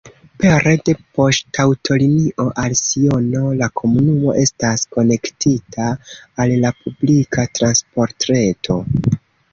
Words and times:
Pere 0.43 0.71
de 0.87 0.93
poŝtaŭtolinio 1.17 2.45
al 2.63 2.73
Siono 2.79 3.51
la 3.59 3.67
komunumo 3.81 4.33
estas 4.45 4.87
konektita 4.97 5.91
al 6.47 6.55
la 6.65 6.73
publika 6.83 7.45
transportreto. 7.61 8.81